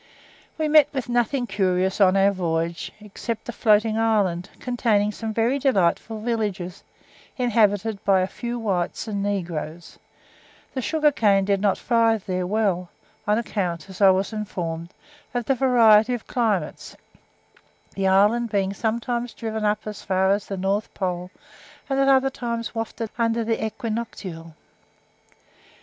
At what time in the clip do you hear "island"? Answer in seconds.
3.99-4.49, 18.07-18.49